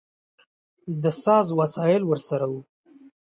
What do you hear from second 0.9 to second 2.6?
د ساز وسایل یې ورسره و.